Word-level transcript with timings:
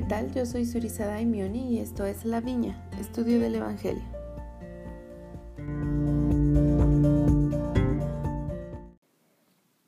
¿qué 0.00 0.06
tal? 0.06 0.32
Yo 0.32 0.46
soy 0.46 0.64
Surizada 0.64 1.12
Daimioni 1.12 1.74
y 1.74 1.78
esto 1.78 2.06
es 2.06 2.24
La 2.24 2.40
Viña, 2.40 2.88
estudio 2.98 3.38
del 3.38 3.56
Evangelio. 3.56 4.02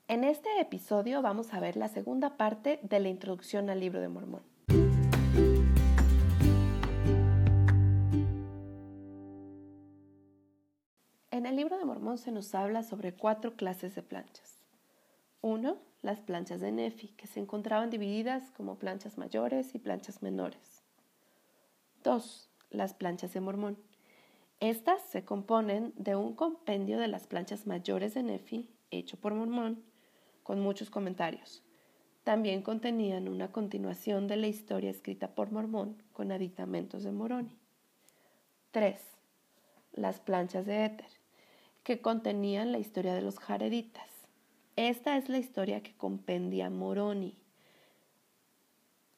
En 0.07 0.23
este 0.23 0.49
episodio 0.59 1.23
vamos 1.23 1.51
a 1.51 1.59
ver 1.59 1.77
la 1.77 1.87
segunda 1.87 2.37
parte 2.37 2.79
de 2.83 2.99
la 2.99 3.09
introducción 3.09 3.71
al 3.71 3.79
libro 3.79 4.01
de 4.01 4.07
Mormón. 4.07 4.43
En 11.31 11.47
el 11.47 11.55
libro 11.55 11.79
de 11.79 11.85
Mormón 11.85 12.19
se 12.19 12.31
nos 12.31 12.53
habla 12.53 12.83
sobre 12.83 13.15
cuatro 13.15 13.55
clases 13.55 13.95
de 13.95 14.03
planchas. 14.03 14.59
Uno, 15.41 15.77
las 16.03 16.19
planchas 16.19 16.59
de 16.59 16.71
Nefi, 16.71 17.07
que 17.07 17.27
se 17.27 17.39
encontraban 17.39 17.89
divididas 17.89 18.51
como 18.51 18.77
planchas 18.77 19.17
mayores 19.17 19.73
y 19.73 19.79
planchas 19.79 20.21
menores. 20.21 20.83
2. 22.03 22.49
Las 22.69 22.93
planchas 22.93 23.33
de 23.33 23.39
Mormón. 23.39 23.77
Estas 24.59 25.01
se 25.01 25.23
componen 25.23 25.93
de 25.95 26.15
un 26.15 26.35
compendio 26.35 26.99
de 26.99 27.07
las 27.07 27.25
planchas 27.25 27.65
mayores 27.65 28.13
de 28.13 28.23
Nefi, 28.23 28.69
hecho 28.91 29.17
por 29.17 29.33
Mormón, 29.33 29.81
con 30.43 30.59
muchos 30.59 30.89
comentarios. 30.89 31.63
También 32.25 32.61
contenían 32.61 33.29
una 33.29 33.51
continuación 33.53 34.27
de 34.27 34.35
la 34.35 34.47
historia 34.47 34.91
escrita 34.91 35.33
por 35.33 35.51
Mormón 35.51 36.03
con 36.11 36.33
aditamentos 36.33 37.03
de 37.03 37.13
Moroni. 37.13 37.57
3. 38.71 38.99
Las 39.93 40.19
planchas 40.19 40.65
de 40.65 40.85
Éter, 40.85 41.09
que 41.83 42.01
contenían 42.01 42.73
la 42.73 42.79
historia 42.79 43.13
de 43.13 43.21
los 43.21 43.39
Jareditas 43.39 44.12
esta 44.75 45.17
es 45.17 45.29
la 45.29 45.37
historia 45.37 45.83
que 45.83 45.93
compendia 45.93 46.69
Moroni, 46.69 47.37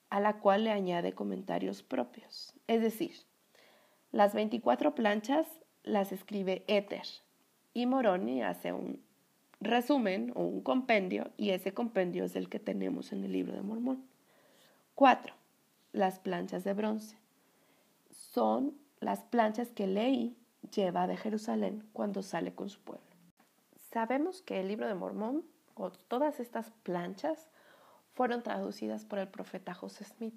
a 0.10 0.20
la 0.20 0.40
cual 0.40 0.66
le 0.66 0.72
añade 0.72 1.14
comentarios 1.14 1.84
propios. 1.84 2.54
Es 2.68 2.82
decir, 2.82 3.16
las 4.12 4.34
24 4.34 4.96
planchas 4.96 5.48
las 5.84 6.12
escribe 6.12 6.64
Éter 6.68 7.06
y 7.74 7.86
Moroni 7.86 8.42
hace 8.44 8.74
un 8.74 9.04
resumen 9.60 10.32
o 10.36 10.44
un 10.44 10.62
compendio 10.62 11.32
y 11.38 11.52
ese 11.52 11.74
compendio 11.74 12.24
es 12.26 12.36
el 12.36 12.50
que 12.50 12.60
tenemos 12.60 13.12
en 13.12 13.24
el 13.24 13.32
libro 13.32 13.54
de 13.54 13.62
Mormón. 13.62 14.06
4. 14.96 15.34
Las 15.92 16.20
planchas 16.20 16.64
de 16.64 16.74
bronce. 16.74 17.18
Son 18.10 18.74
las 19.00 19.24
planchas 19.24 19.70
que 19.70 19.88
Leí 19.88 20.36
lleva 20.74 21.08
de 21.08 21.18
Jerusalén 21.18 21.88
cuando 21.94 22.24
sale 22.24 22.54
con 22.54 22.70
su 22.70 22.80
pueblo. 22.80 23.05
Sabemos 23.96 24.42
que 24.42 24.60
el 24.60 24.68
libro 24.68 24.90
de 24.90 24.94
Mormón 24.94 25.46
o 25.74 25.90
todas 25.90 26.42
estas 26.42 26.70
planchas 26.84 27.48
fueron 28.14 28.44
traducidas 28.44 29.06
por 29.06 29.20
el 29.20 29.30
profeta 29.30 29.74
José 29.74 30.04
Smith. 30.04 30.36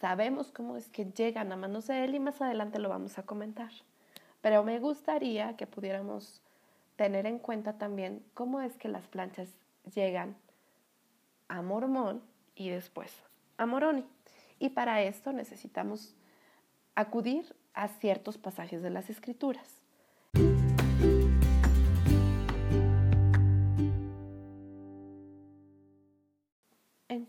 Sabemos 0.00 0.52
cómo 0.52 0.76
es 0.76 0.88
que 0.88 1.04
llegan 1.04 1.50
a 1.50 1.56
manos 1.56 1.88
de 1.88 2.04
él 2.04 2.14
y 2.14 2.20
más 2.20 2.40
adelante 2.40 2.78
lo 2.78 2.88
vamos 2.88 3.18
a 3.18 3.24
comentar. 3.24 3.72
Pero 4.40 4.62
me 4.62 4.78
gustaría 4.78 5.56
que 5.56 5.66
pudiéramos 5.66 6.42
tener 6.94 7.26
en 7.26 7.40
cuenta 7.40 7.72
también 7.72 8.24
cómo 8.34 8.60
es 8.60 8.76
que 8.76 8.86
las 8.86 9.08
planchas 9.08 9.48
llegan 9.92 10.36
a 11.48 11.60
Mormón 11.60 12.22
y 12.54 12.68
después 12.68 13.12
a 13.56 13.66
Moroni. 13.66 14.04
Y 14.60 14.68
para 14.68 15.02
esto 15.02 15.32
necesitamos 15.32 16.14
acudir 16.94 17.56
a 17.72 17.88
ciertos 17.88 18.38
pasajes 18.38 18.80
de 18.80 18.90
las 18.90 19.10
escrituras. 19.10 19.83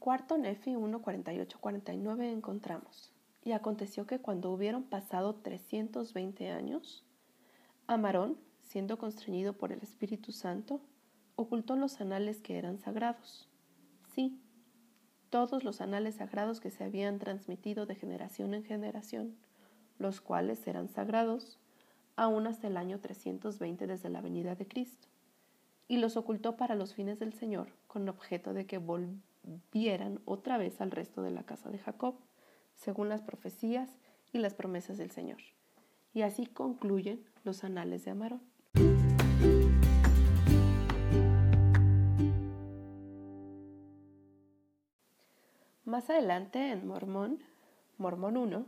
Cuarto 0.06 0.38
Nefi 0.38 0.76
1.48-49 0.76 2.32
encontramos, 2.32 3.12
y 3.44 3.54
aconteció 3.54 4.06
que 4.06 4.20
cuando 4.20 4.52
hubieron 4.52 4.84
pasado 4.84 5.34
320 5.34 6.52
años, 6.52 7.04
Amarón, 7.88 8.38
siendo 8.62 9.00
constreñido 9.00 9.54
por 9.54 9.72
el 9.72 9.82
Espíritu 9.82 10.32
Santo, 10.32 10.80
ocultó 11.36 11.76
los 11.76 12.00
anales 12.02 12.44
que 12.44 12.60
eran 12.60 12.78
sagrados. 12.78 13.50
Sí, 14.14 14.40
todos 15.32 15.64
los 15.64 15.82
anales 15.82 16.18
sagrados 16.18 16.60
que 16.60 16.70
se 16.70 16.84
habían 16.84 17.18
transmitido 17.18 17.88
de 17.88 17.96
generación 17.96 18.54
en 18.54 18.64
generación, 18.64 19.36
los 19.98 20.22
cuales 20.22 20.68
eran 20.68 20.88
sagrados, 20.88 21.58
aún 22.16 22.46
hasta 22.46 22.68
el 22.68 22.78
año 22.78 23.00
320 23.00 23.88
desde 23.88 24.10
la 24.10 24.22
venida 24.22 24.54
de 24.54 24.68
Cristo, 24.68 25.08
y 25.88 25.98
los 25.98 26.16
ocultó 26.16 26.58
para 26.58 26.76
los 26.76 26.94
fines 26.94 27.18
del 27.18 27.34
Señor, 27.34 27.70
con 27.88 28.08
objeto 28.08 28.54
de 28.54 28.68
que 28.68 28.78
volvieran 28.78 29.24
vieran 29.72 30.22
otra 30.26 30.58
vez 30.58 30.82
al 30.82 30.92
resto 30.92 31.22
de 31.22 31.32
la 31.32 31.44
casa 31.44 31.70
de 31.70 31.80
Jacob, 31.80 32.16
según 32.76 33.10
las 33.10 33.22
profecías 33.22 33.90
y 34.34 34.40
las 34.40 34.54
promesas 34.54 34.98
del 34.98 35.12
Señor. 35.12 35.40
Y 36.14 36.22
así 36.22 36.46
concluyen 36.46 37.26
los 37.44 37.64
anales 37.64 38.06
de 38.06 38.12
Amarón. 38.12 38.42
Más 45.86 46.10
adelante 46.10 46.72
en 46.72 46.88
Mormón, 46.88 47.40
Mormón 47.98 48.38
1, 48.38 48.66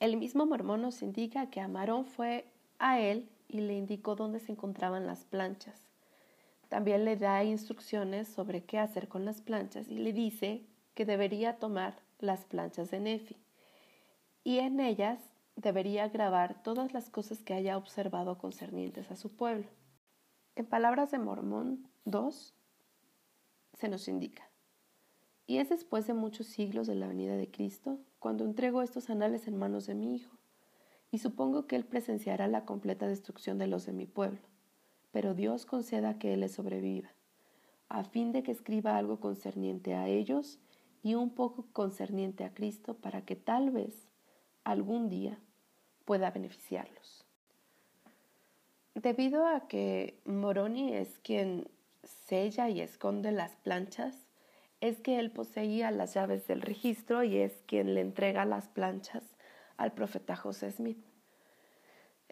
el 0.00 0.16
mismo 0.16 0.46
Mormón 0.46 0.82
nos 0.82 1.00
indica 1.02 1.48
que 1.48 1.60
Amarón 1.60 2.04
fue 2.04 2.46
a 2.78 3.00
él 3.00 3.30
y 3.48 3.60
le 3.60 3.74
indicó 3.74 4.16
dónde 4.16 4.40
se 4.40 4.52
encontraban 4.52 5.06
las 5.06 5.24
planchas 5.24 5.93
también 6.74 7.04
le 7.04 7.16
da 7.16 7.44
instrucciones 7.44 8.26
sobre 8.26 8.64
qué 8.64 8.80
hacer 8.80 9.06
con 9.06 9.24
las 9.24 9.40
planchas 9.40 9.88
y 9.88 9.94
le 9.94 10.12
dice 10.12 10.66
que 10.94 11.04
debería 11.04 11.60
tomar 11.60 12.02
las 12.18 12.46
planchas 12.46 12.90
de 12.90 12.98
Nefi. 12.98 13.36
Y 14.42 14.58
en 14.58 14.80
ellas 14.80 15.20
debería 15.54 16.08
grabar 16.08 16.64
todas 16.64 16.92
las 16.92 17.10
cosas 17.10 17.44
que 17.44 17.54
haya 17.54 17.76
observado 17.76 18.38
concernientes 18.38 19.12
a 19.12 19.14
su 19.14 19.36
pueblo. 19.36 19.68
En 20.56 20.66
palabras 20.66 21.12
de 21.12 21.20
Mormón 21.20 21.88
2 22.06 22.56
se 23.74 23.88
nos 23.88 24.08
indica, 24.08 24.50
y 25.46 25.58
es 25.58 25.68
después 25.68 26.08
de 26.08 26.14
muchos 26.14 26.48
siglos 26.48 26.88
de 26.88 26.96
la 26.96 27.06
venida 27.06 27.36
de 27.36 27.52
Cristo 27.52 28.00
cuando 28.18 28.44
entrego 28.44 28.82
estos 28.82 29.10
anales 29.10 29.46
en 29.46 29.56
manos 29.56 29.86
de 29.86 29.94
mi 29.94 30.16
Hijo, 30.16 30.36
y 31.12 31.18
supongo 31.18 31.68
que 31.68 31.76
Él 31.76 31.84
presenciará 31.84 32.48
la 32.48 32.64
completa 32.64 33.06
destrucción 33.06 33.58
de 33.58 33.68
los 33.68 33.86
de 33.86 33.92
mi 33.92 34.06
pueblo 34.06 34.40
pero 35.14 35.32
Dios 35.32 35.64
conceda 35.64 36.18
que 36.18 36.34
Él 36.34 36.40
le 36.40 36.48
sobreviva, 36.48 37.08
a 37.88 38.02
fin 38.02 38.32
de 38.32 38.42
que 38.42 38.50
escriba 38.50 38.96
algo 38.96 39.20
concerniente 39.20 39.94
a 39.94 40.08
ellos 40.08 40.58
y 41.04 41.14
un 41.14 41.30
poco 41.30 41.68
concerniente 41.72 42.42
a 42.42 42.52
Cristo 42.52 42.94
para 42.94 43.24
que 43.24 43.36
tal 43.36 43.70
vez 43.70 44.08
algún 44.64 45.08
día 45.08 45.38
pueda 46.04 46.32
beneficiarlos. 46.32 47.24
Debido 48.96 49.46
a 49.46 49.68
que 49.68 50.20
Moroni 50.24 50.94
es 50.94 51.20
quien 51.20 51.68
sella 52.02 52.68
y 52.68 52.80
esconde 52.80 53.30
las 53.30 53.54
planchas, 53.54 54.16
es 54.80 55.00
que 55.00 55.20
él 55.20 55.30
poseía 55.30 55.92
las 55.92 56.14
llaves 56.14 56.48
del 56.48 56.60
registro 56.60 57.22
y 57.22 57.36
es 57.36 57.62
quien 57.68 57.94
le 57.94 58.00
entrega 58.00 58.44
las 58.46 58.66
planchas 58.66 59.22
al 59.76 59.92
profeta 59.92 60.34
José 60.34 60.72
Smith. 60.72 61.13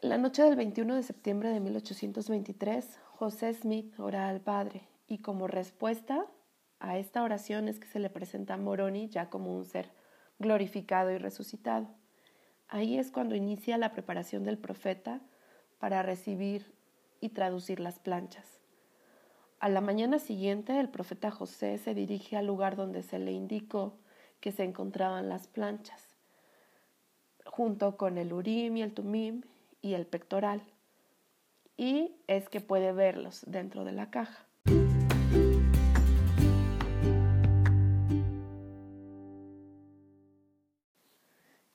La 0.03 0.19
noche 0.19 0.43
del 0.43 0.57
21 0.57 0.97
de 0.97 1.05
septiembre 1.05 1.51
de 1.51 1.61
1823, 1.61 2.99
José 3.15 3.55
Smith 3.55 4.01
ora 4.01 4.29
al 4.29 4.41
Padre 4.41 4.89
y 5.07 5.19
como 5.19 5.47
respuesta 5.47 6.27
a 6.81 6.99
esta 6.99 7.23
oración 7.23 7.69
es 7.69 7.79
que 7.79 7.87
se 7.87 8.01
le 8.01 8.11
presenta 8.11 8.55
a 8.55 8.57
Moroni 8.57 9.09
ya 9.11 9.31
como 9.31 9.57
un 9.57 9.65
ser 9.65 9.93
glorificado 10.41 11.13
y 11.13 11.19
resucitado. 11.19 11.87
Ahí 12.67 12.99
es 12.99 13.13
cuando 13.13 13.37
inicia 13.37 13.79
la 13.79 13.93
preparación 13.93 14.43
del 14.43 14.59
profeta 14.59 15.21
para 15.79 16.03
recibir 16.03 16.75
y 17.21 17.29
traducir 17.29 17.79
las 17.79 18.01
planchas. 18.01 18.59
A 19.61 19.69
la 19.69 19.81
mañana 19.81 20.19
siguiente 20.19 20.81
el 20.81 20.89
profeta 20.89 21.31
José 21.31 21.79
se 21.79 21.95
dirige 21.95 22.37
al 22.37 22.49
lugar 22.49 22.75
donde 22.75 23.05
se 23.05 23.21
le 23.21 23.31
indicó 23.31 23.95
que 24.41 24.51
se 24.51 24.65
encontraban 24.65 25.29
las 25.29 25.47
planchas, 25.47 26.17
junto 27.45 27.97
con 27.97 28.19
el 28.19 28.33
Urim 28.33 28.79
y 28.79 28.83
el 28.83 28.95
Tumim 28.95 29.43
y 29.83 29.95
el 29.95 30.07
pectoral. 30.07 30.63
Y 31.77 32.15
es 32.29 32.49
que 32.49 32.61
puede 32.61 32.93
verlos 32.93 33.43
dentro 33.47 33.85
de 33.85 33.93
la 33.93 34.11
caja. 34.11 34.47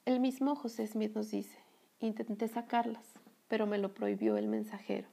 El 0.06 0.22
mismo 0.22 0.56
José 0.56 0.88
Smith 0.88 1.14
nos 1.14 1.30
dice, 1.30 1.60
intenté 2.00 2.48
sacarlas, 2.48 3.06
pero 3.50 3.68
me 3.68 3.78
lo 3.78 3.94
prohibió 3.94 4.38
el 4.38 4.48
mensajero. 4.48 5.10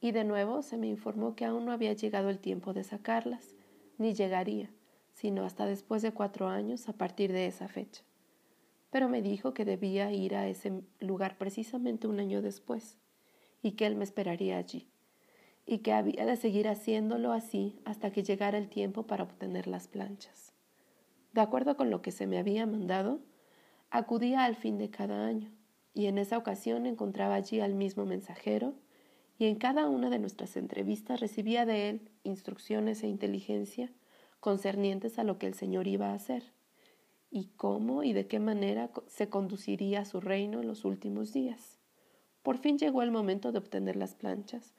Y 0.00 0.10
de 0.10 0.24
nuevo 0.24 0.62
se 0.62 0.76
me 0.76 0.88
informó 0.88 1.36
que 1.36 1.44
aún 1.44 1.64
no 1.64 1.72
había 1.72 1.92
llegado 1.92 2.28
el 2.28 2.40
tiempo 2.40 2.72
de 2.72 2.82
sacarlas, 2.82 3.54
ni 3.98 4.14
llegaría, 4.14 4.70
sino 5.12 5.44
hasta 5.44 5.66
después 5.66 6.02
de 6.02 6.12
cuatro 6.12 6.48
años 6.48 6.88
a 6.88 6.94
partir 6.94 7.32
de 7.32 7.46
esa 7.46 7.68
fecha 7.68 8.02
pero 8.92 9.08
me 9.08 9.22
dijo 9.22 9.54
que 9.54 9.64
debía 9.64 10.12
ir 10.12 10.36
a 10.36 10.46
ese 10.46 10.82
lugar 11.00 11.38
precisamente 11.38 12.06
un 12.06 12.20
año 12.20 12.42
después 12.42 12.98
y 13.62 13.72
que 13.72 13.86
él 13.86 13.96
me 13.96 14.04
esperaría 14.04 14.58
allí 14.58 14.92
y 15.66 15.78
que 15.78 15.92
había 15.92 16.26
de 16.26 16.36
seguir 16.36 16.68
haciéndolo 16.68 17.32
así 17.32 17.80
hasta 17.86 18.10
que 18.12 18.22
llegara 18.22 18.58
el 18.58 18.68
tiempo 18.68 19.06
para 19.06 19.24
obtener 19.24 19.66
las 19.66 19.88
planchas. 19.88 20.52
De 21.32 21.40
acuerdo 21.40 21.76
con 21.76 21.88
lo 21.88 22.02
que 22.02 22.10
se 22.12 22.26
me 22.26 22.38
había 22.38 22.66
mandado, 22.66 23.20
acudía 23.90 24.44
al 24.44 24.56
fin 24.56 24.76
de 24.76 24.90
cada 24.90 25.26
año, 25.26 25.50
y 25.94 26.06
en 26.06 26.18
esa 26.18 26.36
ocasión 26.36 26.84
encontraba 26.84 27.34
allí 27.34 27.60
al 27.60 27.74
mismo 27.74 28.04
mensajero, 28.04 28.74
y 29.38 29.46
en 29.46 29.56
cada 29.56 29.88
una 29.88 30.10
de 30.10 30.18
nuestras 30.18 30.56
entrevistas 30.56 31.20
recibía 31.20 31.64
de 31.64 31.88
él 31.88 32.10
instrucciones 32.22 33.02
e 33.02 33.08
inteligencia 33.08 33.90
concernientes 34.40 35.18
a 35.18 35.24
lo 35.24 35.38
que 35.38 35.46
el 35.46 35.54
Señor 35.54 35.86
iba 35.86 36.10
a 36.10 36.14
hacer, 36.14 36.52
y 37.32 37.46
cómo 37.56 38.04
y 38.04 38.12
de 38.12 38.26
qué 38.26 38.38
manera 38.38 38.90
se 39.06 39.30
conduciría 39.30 40.04
su 40.04 40.20
reino 40.20 40.60
en 40.60 40.68
los 40.68 40.84
últimos 40.84 41.32
días. 41.32 41.78
Por 42.42 42.58
fin 42.58 42.78
llegó 42.78 43.02
el 43.02 43.10
momento 43.10 43.50
de 43.50 43.58
obtener 43.58 43.96
las 43.96 44.14
planchas, 44.14 44.74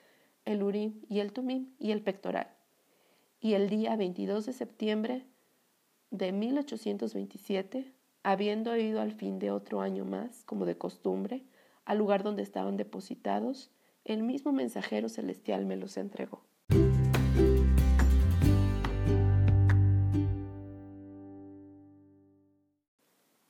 el 0.46 0.62
urim 0.62 1.02
y 1.10 1.20
el 1.20 1.34
tumim 1.34 1.74
y 1.80 1.92
el 1.92 2.02
pectoral. 2.02 2.48
Y 3.40 3.56
el 3.56 3.70
día 3.70 3.96
22 3.96 4.46
de 4.46 4.54
septiembre 4.54 5.26
de 6.12 6.32
1827, 6.32 7.92
habiendo 8.22 8.78
ido 8.78 9.02
al 9.02 9.14
fin 9.14 9.40
de 9.40 9.50
otro 9.50 9.82
año 9.82 10.06
más, 10.06 10.44
como 10.44 10.66
de 10.66 10.78
costumbre, 10.78 11.44
al 11.86 11.98
lugar 11.98 12.22
donde 12.22 12.44
estaban 12.44 12.78
depositados, 12.78 13.72
el 14.06 14.22
mismo 14.22 14.52
mensajero 14.52 15.10
celestial 15.10 15.66
me 15.66 15.76
los 15.76 15.98
entregó. 15.98 16.44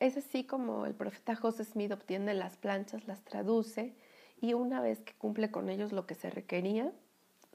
Es 0.04 0.18
así 0.18 0.44
como 0.44 0.86
el 0.86 0.94
profeta 0.94 1.34
José 1.34 1.64
Smith 1.64 1.94
obtiene 1.94 2.34
las 2.34 2.58
planchas, 2.58 3.08
las 3.08 3.24
traduce 3.24 3.96
y 4.42 4.54
una 4.54 4.82
vez 4.82 5.00
que 5.00 5.14
cumple 5.14 5.50
con 5.50 5.70
ellos 5.70 5.94
lo 5.94 6.06
que 6.06 6.14
se 6.14 6.30
requería, 6.30 6.92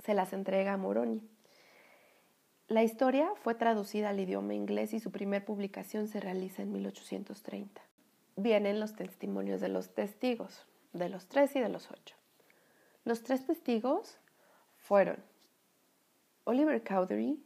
se 0.02 0.14
las 0.14 0.32
entrega 0.32 0.72
a 0.72 0.78
Moroni. 0.78 1.20
La 2.68 2.82
historia 2.82 3.30
fue 3.42 3.54
traducida 3.54 4.08
al 4.08 4.18
idioma 4.18 4.54
inglés 4.54 4.94
y 4.94 4.98
su 4.98 5.10
primer 5.10 5.44
publicación 5.44 6.08
se 6.08 6.20
realiza 6.20 6.62
en 6.62 6.72
1830. 6.72 7.82
Vienen 8.36 8.80
los 8.80 8.96
testimonios 8.96 9.60
de 9.60 9.68
los 9.68 9.90
testigos, 9.90 10.64
de 10.94 11.10
los 11.10 11.26
tres 11.26 11.54
y 11.54 11.60
de 11.60 11.68
los 11.68 11.90
ocho. 11.90 12.16
Los 13.04 13.24
tres 13.24 13.44
testigos 13.44 14.16
fueron 14.78 15.18
Oliver 16.44 16.82
Cowdery, 16.82 17.38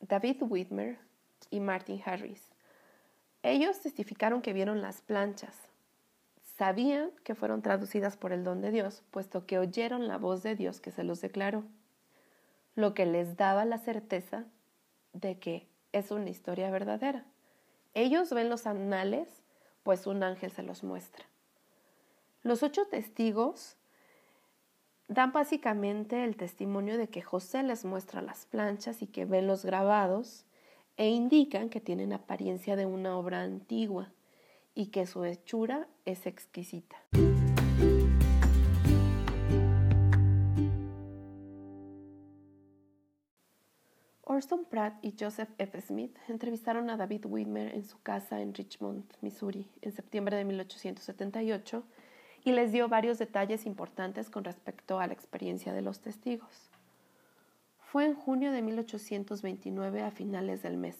David 0.00 0.42
Whitmer 0.42 0.98
y 1.48 1.60
Martin 1.60 2.02
Harris. 2.04 2.47
Ellos 3.42 3.80
testificaron 3.80 4.42
que 4.42 4.52
vieron 4.52 4.82
las 4.82 5.00
planchas. 5.00 5.56
Sabían 6.56 7.10
que 7.22 7.34
fueron 7.34 7.62
traducidas 7.62 8.16
por 8.16 8.32
el 8.32 8.42
don 8.42 8.60
de 8.60 8.72
Dios, 8.72 9.04
puesto 9.10 9.46
que 9.46 9.58
oyeron 9.58 10.08
la 10.08 10.18
voz 10.18 10.42
de 10.42 10.56
Dios 10.56 10.80
que 10.80 10.90
se 10.90 11.04
los 11.04 11.20
declaró, 11.20 11.64
lo 12.74 12.94
que 12.94 13.06
les 13.06 13.36
daba 13.36 13.64
la 13.64 13.78
certeza 13.78 14.44
de 15.12 15.38
que 15.38 15.68
es 15.92 16.10
una 16.10 16.30
historia 16.30 16.70
verdadera. 16.70 17.24
Ellos 17.94 18.30
ven 18.30 18.48
los 18.48 18.66
anales, 18.66 19.28
pues 19.84 20.06
un 20.06 20.22
ángel 20.22 20.50
se 20.50 20.62
los 20.62 20.82
muestra. 20.82 21.24
Los 22.42 22.62
ocho 22.62 22.86
testigos 22.86 23.76
dan 25.06 25.32
básicamente 25.32 26.24
el 26.24 26.36
testimonio 26.36 26.98
de 26.98 27.08
que 27.08 27.22
José 27.22 27.62
les 27.62 27.84
muestra 27.84 28.20
las 28.20 28.46
planchas 28.46 29.00
y 29.00 29.06
que 29.06 29.24
ven 29.24 29.46
los 29.46 29.64
grabados 29.64 30.44
e 30.98 31.08
indican 31.08 31.70
que 31.70 31.80
tienen 31.80 32.12
apariencia 32.12 32.76
de 32.76 32.84
una 32.84 33.16
obra 33.16 33.42
antigua 33.42 34.12
y 34.74 34.88
que 34.88 35.06
su 35.06 35.24
hechura 35.24 35.88
es 36.04 36.26
exquisita. 36.26 36.96
Orson 44.24 44.66
Pratt 44.66 45.02
y 45.02 45.14
Joseph 45.18 45.48
F. 45.58 45.80
Smith 45.80 46.16
entrevistaron 46.28 46.90
a 46.90 46.96
David 46.96 47.24
Whitmer 47.26 47.74
en 47.74 47.84
su 47.84 48.00
casa 48.02 48.40
en 48.42 48.52
Richmond, 48.52 49.04
Missouri, 49.20 49.66
en 49.80 49.92
septiembre 49.92 50.36
de 50.36 50.44
1878 50.44 51.82
y 52.44 52.52
les 52.52 52.72
dio 52.72 52.88
varios 52.88 53.18
detalles 53.18 53.66
importantes 53.66 54.30
con 54.30 54.44
respecto 54.44 55.00
a 55.00 55.06
la 55.06 55.12
experiencia 55.12 55.72
de 55.72 55.82
los 55.82 56.00
testigos. 56.00 56.67
Fue 57.90 58.04
en 58.04 58.14
junio 58.14 58.52
de 58.52 58.60
1829 58.60 60.02
a 60.02 60.10
finales 60.10 60.62
del 60.62 60.76
mes. 60.76 60.98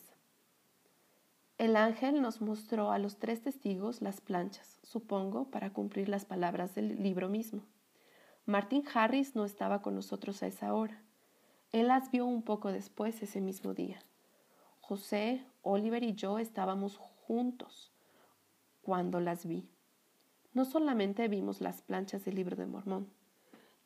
El 1.59 1.77
ángel 1.77 2.23
nos 2.23 2.41
mostró 2.41 2.93
a 2.93 2.99
los 2.99 3.19
tres 3.19 3.43
testigos 3.43 4.01
las 4.01 4.23
planchas, 4.23 4.79
supongo, 4.83 5.51
para 5.51 5.71
cumplir 5.71 6.09
las 6.09 6.25
palabras 6.25 6.75
del 6.75 7.03
libro 7.03 7.29
mismo. 7.29 7.61
Martin 8.47 8.85
Harris 8.95 9.37
no 9.37 9.45
estaba 9.45 9.83
con 9.83 9.97
nosotros 9.97 10.43
a 10.43 10.47
esa 10.47 10.73
hora. 10.73 11.03
Él 11.73 11.89
las 11.89 12.11
vio 12.11 12.25
un 12.25 12.43
poco 12.43 12.73
después 12.73 13.23
ese 13.23 13.43
mismo 13.43 13.75
día. 13.75 13.99
José, 14.81 15.45
Oliver 15.61 16.03
y 16.03 16.15
yo 16.15 16.39
estábamos 16.39 16.97
juntos 16.97 17.93
cuando 18.81 19.21
las 19.21 19.45
vi. 19.45 19.69
No 20.55 20.65
solamente 20.65 21.29
vimos 21.29 21.61
las 21.61 21.83
planchas 21.83 22.25
del 22.25 22.37
libro 22.37 22.57
de 22.57 22.65
Mormón, 22.65 23.11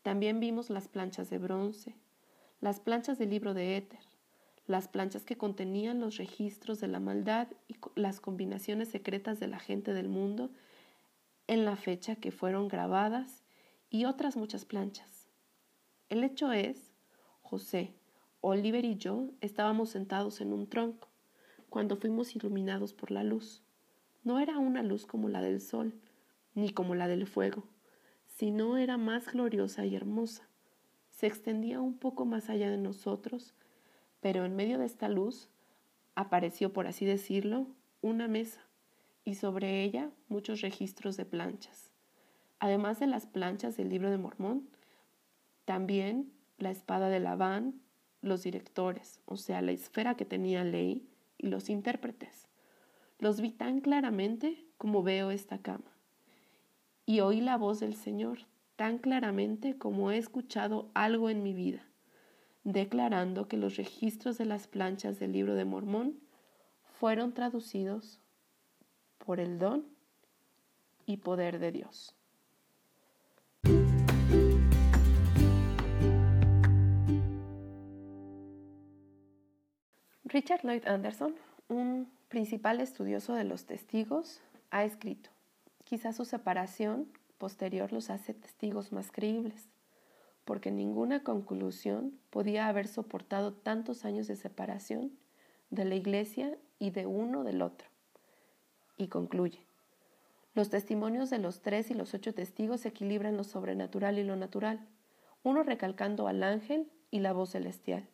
también 0.02 0.38
vimos 0.38 0.70
las 0.70 0.86
planchas 0.86 1.30
de 1.30 1.38
bronce, 1.38 1.96
las 2.62 2.78
planchas 2.78 3.18
del 3.18 3.30
libro 3.30 3.54
de 3.54 3.76
Éter, 3.76 3.98
las 4.68 4.86
planchas 4.86 5.24
que 5.24 5.36
contenían 5.36 6.00
los 6.00 6.16
registros 6.16 6.78
de 6.78 6.86
la 6.86 7.00
maldad 7.00 7.48
y 7.66 7.74
las 7.96 8.20
combinaciones 8.20 8.88
secretas 8.88 9.40
de 9.40 9.48
la 9.48 9.58
gente 9.58 9.92
del 9.92 10.08
mundo 10.08 10.48
en 11.48 11.64
la 11.64 11.74
fecha 11.74 12.14
que 12.14 12.30
fueron 12.30 12.68
grabadas 12.68 13.42
y 13.90 14.04
otras 14.04 14.36
muchas 14.36 14.64
planchas. 14.64 15.28
El 16.08 16.22
hecho 16.22 16.52
es, 16.52 16.92
José, 17.42 17.94
Oliver 18.40 18.84
y 18.84 18.94
yo 18.94 19.30
estábamos 19.40 19.90
sentados 19.90 20.40
en 20.40 20.52
un 20.52 20.68
tronco 20.68 21.08
cuando 21.68 21.96
fuimos 21.96 22.36
iluminados 22.36 22.94
por 22.94 23.10
la 23.10 23.24
luz. 23.24 23.64
No 24.22 24.38
era 24.38 24.58
una 24.58 24.84
luz 24.84 25.04
como 25.04 25.28
la 25.28 25.42
del 25.42 25.60
sol, 25.60 25.94
ni 26.54 26.70
como 26.70 26.94
la 26.94 27.08
del 27.08 27.26
fuego, 27.26 27.64
sino 28.28 28.76
era 28.76 28.98
más 28.98 29.32
gloriosa 29.32 29.84
y 29.84 29.96
hermosa 29.96 30.48
se 31.22 31.28
extendía 31.28 31.80
un 31.80 31.96
poco 31.96 32.24
más 32.24 32.50
allá 32.50 32.68
de 32.68 32.78
nosotros, 32.78 33.54
pero 34.18 34.44
en 34.44 34.56
medio 34.56 34.80
de 34.80 34.86
esta 34.86 35.08
luz 35.08 35.50
apareció, 36.16 36.72
por 36.72 36.88
así 36.88 37.04
decirlo, 37.04 37.68
una 38.00 38.26
mesa 38.26 38.60
y 39.24 39.36
sobre 39.36 39.84
ella 39.84 40.10
muchos 40.26 40.62
registros 40.62 41.16
de 41.16 41.24
planchas. 41.24 41.92
Además 42.58 42.98
de 42.98 43.06
las 43.06 43.26
planchas 43.26 43.76
del 43.76 43.88
libro 43.88 44.10
de 44.10 44.18
Mormón, 44.18 44.68
también 45.64 46.32
la 46.58 46.72
espada 46.72 47.08
de 47.08 47.20
Labán, 47.20 47.80
los 48.20 48.42
directores, 48.42 49.20
o 49.24 49.36
sea, 49.36 49.62
la 49.62 49.70
esfera 49.70 50.16
que 50.16 50.24
tenía 50.24 50.64
ley, 50.64 51.06
y 51.38 51.46
los 51.46 51.70
intérpretes. 51.70 52.48
Los 53.20 53.40
vi 53.40 53.52
tan 53.52 53.80
claramente 53.80 54.66
como 54.76 55.04
veo 55.04 55.30
esta 55.30 55.58
cama. 55.58 55.92
Y 57.06 57.20
oí 57.20 57.40
la 57.40 57.58
voz 57.58 57.78
del 57.78 57.94
Señor 57.94 58.40
tan 58.82 58.98
claramente 58.98 59.78
como 59.78 60.10
he 60.10 60.18
escuchado 60.18 60.90
algo 60.92 61.30
en 61.30 61.44
mi 61.44 61.54
vida, 61.54 61.86
declarando 62.64 63.46
que 63.46 63.56
los 63.56 63.76
registros 63.76 64.38
de 64.38 64.44
las 64.44 64.66
planchas 64.66 65.20
del 65.20 65.30
libro 65.30 65.54
de 65.54 65.64
Mormón 65.64 66.18
fueron 66.82 67.32
traducidos 67.32 68.20
por 69.18 69.38
el 69.38 69.60
don 69.60 69.86
y 71.06 71.18
poder 71.18 71.60
de 71.60 71.70
Dios. 71.70 72.16
Richard 80.24 80.64
Lloyd 80.64 80.88
Anderson, 80.88 81.36
un 81.68 82.10
principal 82.26 82.80
estudioso 82.80 83.34
de 83.34 83.44
los 83.44 83.64
testigos, 83.64 84.40
ha 84.72 84.82
escrito, 84.82 85.30
quizá 85.84 86.12
su 86.12 86.24
separación 86.24 87.06
posterior 87.42 87.92
los 87.92 88.08
hace 88.08 88.34
testigos 88.34 88.92
más 88.92 89.10
creíbles, 89.10 89.68
porque 90.44 90.70
ninguna 90.70 91.24
conclusión 91.24 92.16
podía 92.30 92.68
haber 92.68 92.86
soportado 92.86 93.52
tantos 93.52 94.04
años 94.04 94.28
de 94.28 94.36
separación 94.36 95.10
de 95.68 95.84
la 95.84 95.96
iglesia 95.96 96.56
y 96.78 96.90
de 96.90 97.06
uno 97.06 97.42
del 97.42 97.62
otro. 97.62 97.88
Y 98.96 99.08
concluye, 99.08 99.58
los 100.54 100.70
testimonios 100.70 101.30
de 101.30 101.38
los 101.38 101.62
tres 101.62 101.90
y 101.90 101.94
los 101.94 102.14
ocho 102.14 102.32
testigos 102.32 102.86
equilibran 102.86 103.36
lo 103.36 103.42
sobrenatural 103.42 104.20
y 104.20 104.22
lo 104.22 104.36
natural, 104.36 104.86
uno 105.42 105.64
recalcando 105.64 106.28
al 106.28 106.44
ángel 106.44 106.92
y 107.10 107.18
la 107.18 107.32
voz 107.32 107.50
celestial, 107.50 108.08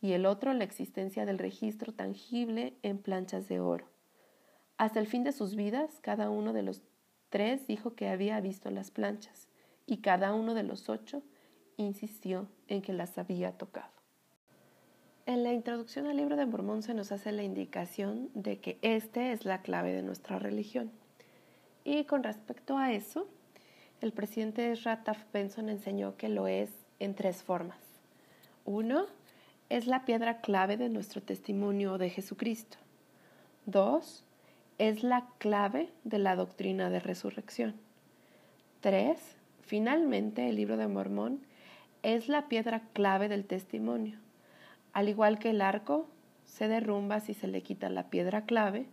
y 0.00 0.12
el 0.12 0.24
otro 0.24 0.52
la 0.52 0.62
existencia 0.62 1.26
del 1.26 1.40
registro 1.40 1.92
tangible 1.92 2.78
en 2.84 2.98
planchas 2.98 3.48
de 3.48 3.58
oro. 3.58 3.86
Hasta 4.76 5.00
el 5.00 5.08
fin 5.08 5.24
de 5.24 5.32
sus 5.32 5.56
vidas, 5.56 5.98
cada 6.00 6.30
uno 6.30 6.52
de 6.52 6.62
los 6.62 6.80
Tres 7.30 7.66
dijo 7.66 7.94
que 7.94 8.08
había 8.08 8.40
visto 8.40 8.70
las 8.70 8.90
planchas 8.90 9.48
y 9.86 9.98
cada 9.98 10.34
uno 10.34 10.54
de 10.54 10.62
los 10.62 10.88
ocho 10.88 11.22
insistió 11.76 12.48
en 12.68 12.82
que 12.82 12.92
las 12.92 13.18
había 13.18 13.52
tocado. 13.52 13.92
En 15.26 15.42
la 15.44 15.52
introducción 15.52 16.06
al 16.06 16.16
libro 16.16 16.36
de 16.36 16.46
Mormón 16.46 16.82
se 16.82 16.94
nos 16.94 17.12
hace 17.12 17.32
la 17.32 17.42
indicación 17.42 18.30
de 18.34 18.60
que 18.60 18.78
este 18.80 19.32
es 19.32 19.44
la 19.44 19.60
clave 19.60 19.92
de 19.92 20.02
nuestra 20.02 20.38
religión. 20.38 20.90
Y 21.84 22.04
con 22.04 22.22
respecto 22.22 22.78
a 22.78 22.92
eso, 22.92 23.28
el 24.00 24.12
presidente 24.12 24.74
Rataf 24.74 25.18
Benson 25.32 25.68
enseñó 25.68 26.16
que 26.16 26.28
lo 26.28 26.46
es 26.46 26.70
en 26.98 27.14
tres 27.14 27.42
formas. 27.42 27.78
Uno, 28.64 29.06
es 29.68 29.86
la 29.86 30.04
piedra 30.04 30.40
clave 30.40 30.76
de 30.76 30.88
nuestro 30.88 31.22
testimonio 31.22 31.98
de 31.98 32.10
Jesucristo. 32.10 32.78
2. 33.66 34.24
Es 34.78 35.02
la 35.02 35.26
clave 35.38 35.90
de 36.04 36.20
la 36.20 36.36
doctrina 36.36 36.88
de 36.88 37.00
resurrección. 37.00 37.74
3. 38.80 39.18
Finalmente, 39.60 40.48
el 40.48 40.54
libro 40.54 40.76
de 40.76 40.86
Mormón 40.86 41.40
es 42.04 42.28
la 42.28 42.46
piedra 42.46 42.82
clave 42.92 43.28
del 43.28 43.44
testimonio. 43.44 44.20
Al 44.92 45.08
igual 45.08 45.40
que 45.40 45.50
el 45.50 45.62
arco 45.62 46.08
se 46.44 46.68
derrumba 46.68 47.18
si 47.18 47.34
se 47.34 47.48
le 47.48 47.62
quita 47.62 47.90
la 47.90 48.08
piedra 48.08 48.44
clave, 48.44 48.86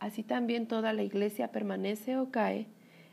así 0.00 0.24
también 0.24 0.66
toda 0.66 0.92
la 0.92 1.04
iglesia 1.04 1.52
permanece 1.52 2.16
o 2.16 2.32
cae 2.32 2.66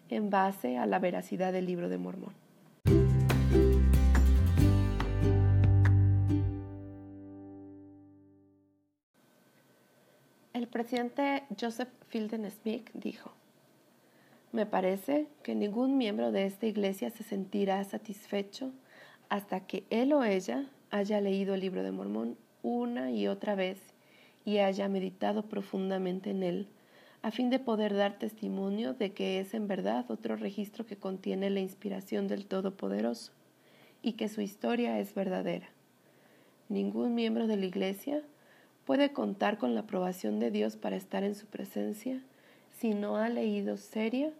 en 0.09 0.31
base 0.31 0.79
a 0.79 0.87
la 0.87 0.97
veracidad 0.97 1.53
del 1.53 1.67
libro 1.67 1.87
de 1.87 1.99
Mormón. 1.99 2.46
El 10.57 10.67
presidente 10.67 11.43
Joseph 11.61 11.91
Fielding 12.07 12.49
Smith 12.49 12.89
dijo, 12.95 13.31
me 14.51 14.65
parece 14.65 15.27
que 15.43 15.53
ningún 15.53 15.99
miembro 15.99 16.31
de 16.31 16.47
esta 16.47 16.65
iglesia 16.65 17.11
se 17.11 17.21
sentirá 17.21 17.83
satisfecho 17.83 18.71
hasta 19.29 19.67
que 19.67 19.83
él 19.91 20.13
o 20.13 20.23
ella 20.23 20.65
haya 20.89 21.21
leído 21.21 21.53
el 21.53 21.59
libro 21.59 21.83
de 21.83 21.91
Mormón 21.91 22.37
una 22.63 23.11
y 23.11 23.27
otra 23.27 23.53
vez 23.53 23.77
y 24.45 24.57
haya 24.57 24.89
meditado 24.89 25.43
profundamente 25.43 26.31
en 26.31 26.41
él, 26.41 26.67
a 27.21 27.29
fin 27.29 27.51
de 27.51 27.59
poder 27.59 27.93
dar 27.93 28.17
testimonio 28.17 28.95
de 28.95 29.13
que 29.13 29.39
es 29.39 29.53
en 29.53 29.67
verdad 29.67 30.09
otro 30.09 30.37
registro 30.37 30.87
que 30.87 30.97
contiene 30.97 31.51
la 31.51 31.59
inspiración 31.59 32.27
del 32.27 32.47
Todopoderoso 32.47 33.31
y 34.01 34.13
que 34.13 34.27
su 34.27 34.41
historia 34.41 34.99
es 34.99 35.13
verdadera. 35.13 35.67
Ningún 36.67 37.13
miembro 37.13 37.45
de 37.45 37.57
la 37.57 37.65
Iglesia 37.67 38.23
puede 38.87 39.11
contar 39.11 39.57
con 39.57 39.75
la 39.75 39.81
aprobación 39.81 40.39
de 40.39 40.49
Dios 40.49 40.77
para 40.77 40.95
estar 40.95 41.25
en 41.25 41.35
su 41.35 41.45
presencia 41.45 42.21
si 42.79 42.93
no 42.93 43.17
ha 43.17 43.27
leído 43.27 43.75
seria 43.75 44.31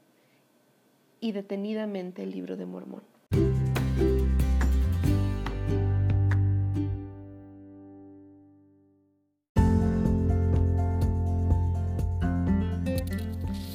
y 1.19 1.33
detenidamente 1.33 2.23
el 2.23 2.31
libro 2.31 2.55
de 2.55 2.65
Mormón. 2.65 3.01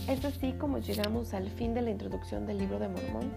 Es 0.09 0.25
así 0.25 0.55
como 0.55 0.79
llegamos 0.79 1.35
al 1.35 1.51
fin 1.51 1.75
de 1.75 1.83
la 1.83 1.91
introducción 1.91 2.47
del 2.47 2.57
libro 2.57 2.79
de 2.79 2.89
Mormón. 2.89 3.31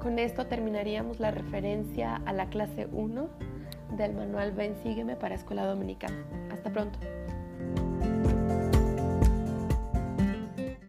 Con 0.00 0.20
esto 0.20 0.46
terminaríamos 0.46 1.18
la 1.18 1.32
referencia 1.32 2.14
a 2.14 2.32
la 2.32 2.48
clase 2.48 2.86
1 2.92 3.59
del 3.96 4.14
manual 4.14 4.52
Ven 4.52 4.76
Sígueme 4.82 5.16
para 5.16 5.34
Escuela 5.34 5.64
Dominical. 5.66 6.12
Hasta 6.50 6.70
pronto. 6.70 6.98